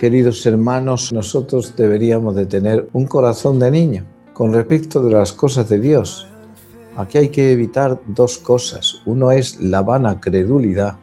Queridos 0.00 0.46
hermanos, 0.46 1.12
nosotros 1.12 1.76
deberíamos 1.76 2.34
de 2.34 2.46
tener 2.46 2.88
un 2.94 3.06
corazón 3.06 3.58
de 3.58 3.70
niño 3.70 4.06
con 4.32 4.50
respecto 4.50 5.02
de 5.02 5.12
las 5.12 5.30
cosas 5.30 5.68
de 5.68 5.78
Dios. 5.78 6.26
Aquí 6.96 7.18
hay 7.18 7.28
que 7.28 7.52
evitar 7.52 8.00
dos 8.06 8.38
cosas. 8.38 9.02
Uno 9.04 9.30
es 9.30 9.60
la 9.60 9.82
vana 9.82 10.18
credulidad 10.18 10.96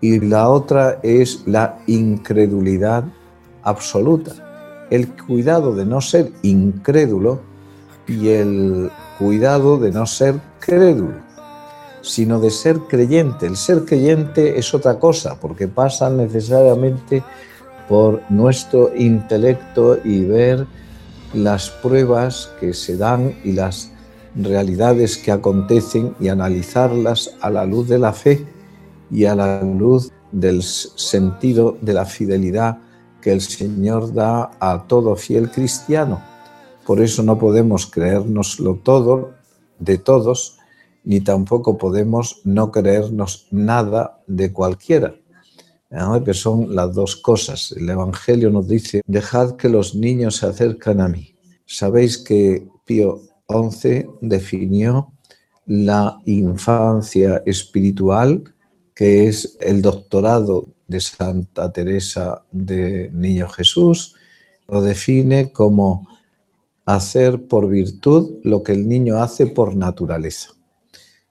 y 0.00 0.20
la 0.20 0.48
otra 0.48 1.00
es 1.02 1.42
la 1.46 1.80
incredulidad 1.88 3.02
absoluta. 3.64 4.86
El 4.90 5.08
cuidado 5.16 5.74
de 5.74 5.84
no 5.84 6.00
ser 6.00 6.30
incrédulo 6.42 7.40
y 8.06 8.28
el 8.28 8.92
cuidado 9.18 9.76
de 9.76 9.90
no 9.90 10.06
ser 10.06 10.36
crédulo, 10.60 11.16
sino 12.02 12.38
de 12.38 12.52
ser 12.52 12.78
creyente. 12.78 13.46
El 13.46 13.56
ser 13.56 13.84
creyente 13.84 14.56
es 14.56 14.72
otra 14.72 15.00
cosa, 15.00 15.40
porque 15.40 15.66
pasa 15.66 16.08
necesariamente 16.08 17.24
por 17.88 18.22
nuestro 18.30 18.94
intelecto 18.94 19.98
y 20.04 20.24
ver 20.24 20.66
las 21.34 21.70
pruebas 21.70 22.50
que 22.60 22.72
se 22.74 22.96
dan 22.96 23.34
y 23.44 23.52
las 23.52 23.90
realidades 24.34 25.16
que 25.16 25.32
acontecen 25.32 26.14
y 26.20 26.28
analizarlas 26.28 27.36
a 27.40 27.50
la 27.50 27.64
luz 27.64 27.88
de 27.88 27.98
la 27.98 28.12
fe 28.12 28.46
y 29.10 29.24
a 29.24 29.34
la 29.34 29.62
luz 29.62 30.12
del 30.32 30.62
sentido 30.62 31.76
de 31.80 31.94
la 31.94 32.04
fidelidad 32.04 32.78
que 33.20 33.32
el 33.32 33.40
Señor 33.40 34.12
da 34.12 34.50
a 34.60 34.84
todo 34.86 35.16
fiel 35.16 35.50
cristiano. 35.50 36.22
Por 36.86 37.00
eso 37.00 37.22
no 37.22 37.38
podemos 37.38 37.86
creérnoslo 37.86 38.76
todo 38.76 39.32
de 39.78 39.98
todos, 39.98 40.58
ni 41.04 41.20
tampoco 41.20 41.78
podemos 41.78 42.40
no 42.44 42.70
creernos 42.70 43.46
nada 43.50 44.20
de 44.26 44.52
cualquiera, 44.52 45.14
que 46.24 46.34
son 46.34 46.74
las 46.74 46.94
dos 46.94 47.16
cosas. 47.16 47.72
El 47.76 47.88
Evangelio 47.88 48.50
nos 48.50 48.68
dice, 48.68 49.02
dejad 49.06 49.56
que 49.56 49.68
los 49.68 49.94
niños 49.94 50.36
se 50.36 50.46
acercan 50.46 51.00
a 51.00 51.08
mí. 51.08 51.34
Sabéis 51.64 52.18
que 52.18 52.68
Pío 52.84 53.22
XI 53.48 54.06
definió 54.20 55.12
la 55.66 56.18
infancia 56.24 57.42
espiritual, 57.44 58.42
que 58.94 59.28
es 59.28 59.56
el 59.60 59.82
doctorado 59.82 60.68
de 60.86 61.00
Santa 61.00 61.70
Teresa 61.72 62.44
de 62.50 63.10
Niño 63.12 63.48
Jesús, 63.48 64.14
lo 64.66 64.82
define 64.82 65.52
como 65.52 66.08
hacer 66.84 67.46
por 67.46 67.68
virtud 67.68 68.38
lo 68.42 68.62
que 68.62 68.72
el 68.72 68.88
niño 68.88 69.22
hace 69.22 69.46
por 69.46 69.76
naturaleza. 69.76 70.50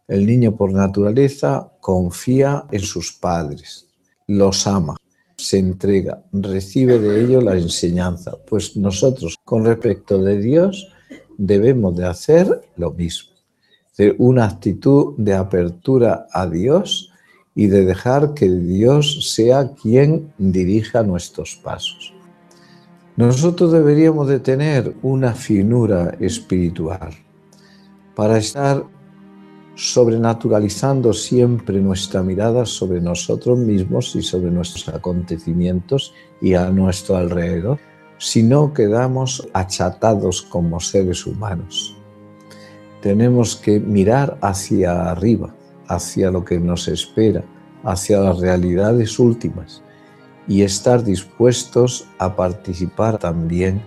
El 0.07 0.25
niño 0.25 0.55
por 0.55 0.71
naturaleza 0.71 1.73
confía 1.81 2.65
en 2.71 2.81
sus 2.81 3.11
padres, 3.11 3.86
los 4.27 4.67
ama, 4.67 4.97
se 5.37 5.59
entrega, 5.59 6.23
recibe 6.33 6.99
de 6.99 7.23
ellos 7.23 7.43
la 7.43 7.57
enseñanza. 7.57 8.37
Pues 8.47 8.75
nosotros 8.75 9.37
con 9.43 9.65
respecto 9.65 10.21
de 10.21 10.39
Dios 10.39 10.89
debemos 11.37 11.95
de 11.95 12.05
hacer 12.05 12.61
lo 12.75 12.91
mismo, 12.91 13.31
de 13.97 14.15
una 14.17 14.45
actitud 14.45 15.15
de 15.17 15.33
apertura 15.33 16.27
a 16.31 16.47
Dios 16.47 17.11
y 17.55 17.67
de 17.67 17.85
dejar 17.85 18.33
que 18.33 18.49
Dios 18.49 19.33
sea 19.33 19.73
quien 19.73 20.31
dirija 20.37 21.03
nuestros 21.03 21.55
pasos. 21.63 22.13
Nosotros 23.15 23.71
deberíamos 23.71 24.27
de 24.27 24.39
tener 24.39 24.95
una 25.01 25.33
finura 25.33 26.15
espiritual 26.19 27.15
para 28.15 28.37
estar 28.37 28.85
sobrenaturalizando 29.77 31.13
siempre 31.13 31.79
nuestra 31.79 32.23
mirada 32.23 32.65
sobre 32.65 32.99
nosotros 32.99 33.59
mismos 33.59 34.15
y 34.15 34.23
sobre 34.23 34.49
nuestros 34.49 34.89
acontecimientos 34.89 36.15
y 36.41 36.55
a 36.55 36.71
nuestro 36.71 37.15
alrededor, 37.15 37.77
si 38.17 38.41
no 38.41 38.73
quedamos 38.73 39.47
achatados 39.53 40.41
como 40.41 40.79
seres 40.79 41.27
humanos. 41.27 41.95
Tenemos 43.01 43.55
que 43.55 43.79
mirar 43.79 44.39
hacia 44.41 45.11
arriba, 45.11 45.53
hacia 45.87 46.31
lo 46.31 46.43
que 46.43 46.59
nos 46.59 46.87
espera, 46.87 47.43
hacia 47.83 48.19
las 48.19 48.39
realidades 48.39 49.19
últimas 49.19 49.83
y 50.47 50.63
estar 50.63 51.03
dispuestos 51.03 52.07
a 52.17 52.35
participar 52.35 53.19
también 53.19 53.83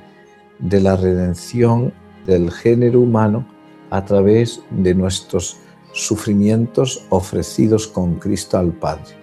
de 0.61 0.81
la 0.81 0.95
redención 0.95 1.93
del 2.27 2.53
género 2.53 3.01
humano 3.01 3.45
a 3.91 4.05
través 4.05 4.63
de 4.71 4.95
nuestros 4.95 5.57
sufrimientos 5.93 7.05
ofrecidos 7.11 7.87
con 7.87 8.17
Cristo 8.17 8.59
al 8.59 8.73
Padre. 8.73 9.15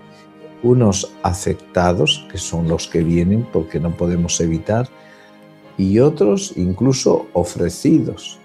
Unos 0.63 1.13
aceptados, 1.23 2.25
que 2.31 2.37
son 2.37 2.67
los 2.67 2.87
que 2.87 3.03
vienen 3.03 3.47
porque 3.53 3.79
no 3.79 3.95
podemos 3.95 4.39
evitar, 4.41 4.89
y 5.77 5.99
otros 5.99 6.53
incluso 6.55 7.27
ofrecidos. 7.33 8.39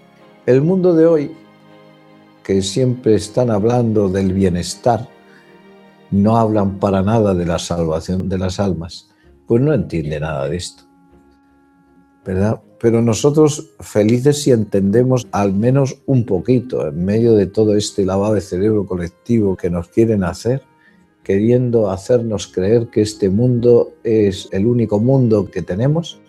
El 0.47 0.62
mundo 0.62 0.94
de 0.94 1.06
hoy, 1.06 1.37
que 2.43 2.62
siempre 2.62 3.15
están 3.15 3.50
hablando 3.50 4.09
del 4.09 4.33
bienestar, 4.33 5.09
no 6.10 6.37
hablan 6.37 6.78
para 6.78 7.03
nada 7.03 7.34
de 7.34 7.47
la 7.47 7.59
salvación 7.59 8.28
de 8.28 8.39
las 8.39 8.60
almas, 8.60 9.09
pues 9.47 9.62
no 9.62 9.72
entiende 9.72 10.21
nada 10.21 10.49
de 10.49 10.56
esto. 10.56 10.91
Pero 12.25 13.03
nosotros 13.03 13.71
felices 13.81 14.43
si 14.43 14.50
entendemos 14.50 15.27
al 15.33 15.55
menos 15.55 16.03
un 16.06 16.25
poquito 16.25 16.87
en 16.87 17.05
medio 17.05 17.34
de 17.34 17.47
todo 17.47 17.77
este 17.77 18.05
lavado 18.05 18.34
de 18.34 18.41
cerebro 18.41 18.87
colectivo 18.87 19.56
que 19.56 19.71
nos 19.71 19.88
quieren 19.88 20.25
hacer, 20.25 20.62
queriendo 21.22 21.91
hacernos 21.91 22.47
creer 22.49 22.88
que 22.88 23.03
este 23.03 23.31
mundo 23.31 23.93
es 24.03 24.49
el 24.53 24.66
único 24.66 24.99
mundo 24.99 25.50
que 25.50 25.62
tenemos 25.62 26.21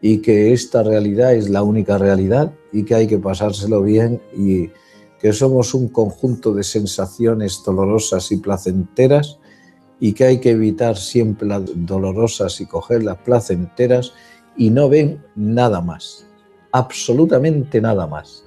y 0.00 0.18
que 0.18 0.52
esta 0.52 0.82
realidad 0.82 1.34
es 1.34 1.48
la 1.48 1.62
única 1.62 1.96
realidad 1.96 2.52
y 2.72 2.84
que 2.84 2.94
hay 2.94 3.06
que 3.06 3.18
pasárselo 3.18 3.82
bien 3.82 4.20
y 4.36 4.68
que 5.18 5.32
somos 5.32 5.72
un 5.72 5.88
conjunto 5.88 6.52
de 6.52 6.62
sensaciones 6.62 7.62
dolorosas 7.64 8.30
y 8.30 8.36
placenteras 8.36 9.38
y 9.98 10.12
que 10.12 10.24
hay 10.24 10.40
que 10.40 10.50
evitar 10.50 10.98
siempre 10.98 11.48
las 11.48 11.62
dolorosas 11.74 12.60
y 12.60 12.66
coger 12.66 13.02
las 13.02 13.16
placenteras 13.18 14.12
y 14.56 14.70
no 14.70 14.88
ven 14.88 15.22
nada 15.34 15.80
más, 15.80 16.26
absolutamente 16.72 17.80
nada 17.80 18.06
más. 18.06 18.44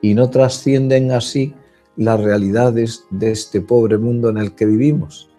Y 0.00 0.14
no 0.14 0.30
trascienden 0.30 1.12
así 1.12 1.54
las 1.96 2.20
realidades 2.20 3.04
de 3.10 3.32
este 3.32 3.60
pobre 3.60 3.98
mundo 3.98 4.28
en 4.28 4.38
el 4.38 4.54
que 4.54 4.66
vivimos, 4.66 5.30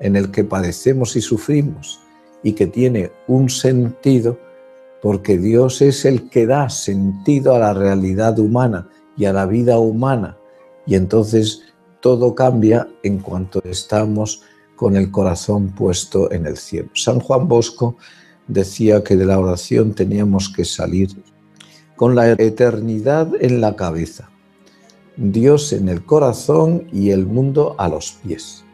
en 0.00 0.16
el 0.16 0.30
que 0.30 0.44
padecemos 0.44 1.16
y 1.16 1.20
sufrimos, 1.20 2.00
y 2.42 2.52
que 2.52 2.66
tiene 2.66 3.10
un 3.26 3.48
sentido 3.48 4.38
porque 5.00 5.38
Dios 5.38 5.80
es 5.80 6.04
el 6.04 6.28
que 6.28 6.46
da 6.46 6.68
sentido 6.68 7.54
a 7.54 7.58
la 7.58 7.72
realidad 7.72 8.38
humana 8.38 8.88
y 9.16 9.26
a 9.26 9.32
la 9.32 9.46
vida 9.46 9.78
humana. 9.78 10.36
Y 10.86 10.94
entonces 10.94 11.62
todo 12.00 12.34
cambia 12.34 12.88
en 13.02 13.18
cuanto 13.18 13.60
estamos 13.64 14.42
con 14.76 14.96
el 14.96 15.10
corazón 15.10 15.70
puesto 15.70 16.30
en 16.32 16.46
el 16.46 16.56
cielo. 16.56 16.88
San 16.94 17.20
Juan 17.20 17.46
Bosco 17.48 17.96
decía 18.48 19.04
que 19.04 19.16
de 19.16 19.26
la 19.26 19.38
oración 19.38 19.94
teníamos 19.94 20.48
que 20.48 20.64
salir 20.64 21.10
con 21.96 22.14
la 22.14 22.30
eternidad 22.32 23.30
en 23.40 23.60
la 23.60 23.76
cabeza, 23.76 24.30
Dios 25.16 25.72
en 25.72 25.88
el 25.88 26.04
corazón 26.04 26.86
y 26.92 27.10
el 27.10 27.26
mundo 27.26 27.74
a 27.78 27.88
los 27.88 28.12
pies. 28.24 28.64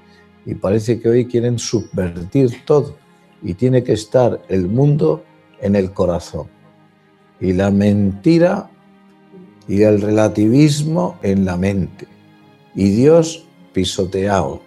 Y 0.46 0.54
parece 0.54 1.00
que 1.00 1.08
hoy 1.08 1.26
quieren 1.26 1.58
subvertir 1.58 2.64
todo 2.64 2.96
y 3.42 3.54
tiene 3.54 3.82
que 3.82 3.94
estar 3.94 4.42
el 4.48 4.68
mundo 4.68 5.24
en 5.60 5.74
el 5.74 5.92
corazón 5.92 6.48
y 7.40 7.52
la 7.52 7.70
mentira 7.70 8.70
y 9.66 9.82
el 9.82 10.00
relativismo 10.00 11.18
en 11.22 11.44
la 11.44 11.56
mente. 11.56 12.06
Y 12.74 12.90
Dios 12.90 13.46
pisoteado. 13.72 14.62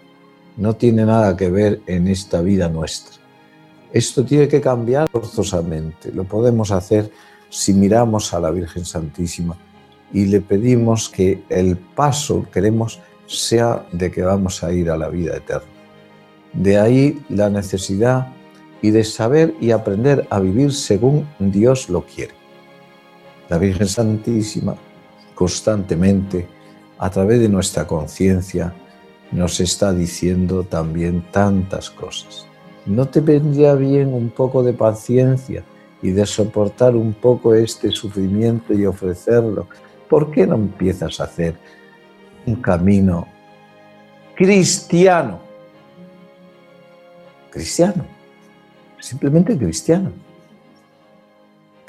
No 0.58 0.76
tiene 0.76 1.06
nada 1.06 1.38
que 1.38 1.50
ver 1.50 1.82
en 1.86 2.08
esta 2.08 2.42
vida 2.42 2.68
nuestra. 2.70 3.27
Esto 3.92 4.26
tiene 4.26 4.48
que 4.48 4.62
cambiar 4.62 5.10
forzosamente. 5.10 6.12
Lo 6.12 6.24
podemos 6.24 6.72
hacer 6.72 7.12
si 7.50 7.74
miramos 7.74 8.34
a 8.34 8.40
la 8.40 8.52
Virgen 8.52 8.86
Santísima 8.86 9.58
y 10.12 10.26
le 10.26 10.42
pedimos 10.42 11.10
que 11.10 11.44
el 11.50 11.78
paso 11.78 12.46
queremos 12.52 13.00
sea 13.26 13.86
de 13.92 14.12
que 14.12 14.22
vamos 14.22 14.64
a 14.64 14.72
ir 14.72 14.90
a 14.90 14.98
la 14.98 15.10
vida 15.10 15.36
eterna. 15.36 15.68
De 16.54 16.80
ahí 16.80 17.22
la 17.30 17.50
necesidad 17.50 18.28
y 18.82 18.92
de 18.92 19.04
saber 19.04 19.56
y 19.60 19.72
aprender 19.72 20.28
a 20.30 20.40
vivir 20.40 20.74
según 20.74 21.28
Dios 21.40 21.90
lo 21.90 22.06
quiere. 22.06 22.34
La 23.50 23.58
Virgen 23.58 23.88
Santísima 23.88 24.76
constantemente, 25.38 26.48
a 26.98 27.12
través 27.12 27.40
de 27.40 27.48
nuestra 27.48 27.86
conciencia, 27.86 28.74
nos 29.32 29.60
está 29.60 29.94
diciendo 29.94 30.64
también 30.64 31.32
tantas 31.32 31.92
cosas. 31.92 32.48
¿No 32.88 33.06
te 33.06 33.20
vendría 33.20 33.76
bien 33.76 34.14
un 34.14 34.30
poco 34.30 34.64
de 34.64 34.72
paciencia 34.72 35.64
y 36.02 36.12
de 36.12 36.26
soportar 36.26 36.96
un 36.96 37.14
poco 37.14 37.54
este 37.54 37.92
sufrimiento 37.92 38.74
y 38.74 38.86
ofrecerlo? 38.86 39.68
¿Por 40.10 40.32
qué 40.32 40.48
no 40.48 40.56
empiezas 40.56 41.20
a 41.20 41.26
hacer 41.26 41.56
un 42.46 42.56
camino 42.56 43.28
cristiano? 44.36 45.40
Cristiano. 47.52 48.06
simplemente 49.02 49.58
cristiano. 49.58 50.12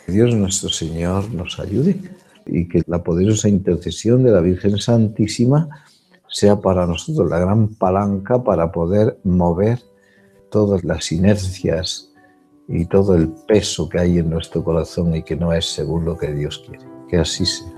Que 0.04 0.10
Dios 0.10 0.34
nuestro 0.34 0.68
Señor 0.68 1.32
nos 1.32 1.60
ayude 1.60 2.00
y 2.44 2.66
que 2.66 2.82
la 2.86 3.04
poderosa 3.04 3.48
intercesión 3.48 4.24
de 4.24 4.32
la 4.32 4.40
Virgen 4.40 4.78
Santísima 4.78 5.68
sea 6.26 6.60
para 6.60 6.86
nosotros 6.86 7.30
la 7.30 7.38
gran 7.38 7.68
palanca 7.68 8.42
para 8.42 8.72
poder 8.72 9.18
mover 9.22 9.80
todas 10.50 10.84
las 10.84 11.12
inercias 11.12 12.12
y 12.68 12.84
todo 12.86 13.14
el 13.14 13.28
peso 13.46 13.88
que 13.88 13.98
hay 13.98 14.18
en 14.18 14.30
nuestro 14.30 14.62
corazón 14.62 15.14
y 15.14 15.22
que 15.22 15.36
no 15.36 15.52
es 15.52 15.66
según 15.66 16.04
lo 16.04 16.16
que 16.16 16.32
Dios 16.32 16.62
quiere. 16.66 16.84
Que 17.08 17.18
así 17.18 17.46
sea. 17.46 17.77